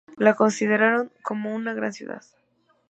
[0.17, 2.23] La consideraron como una gran ciudad.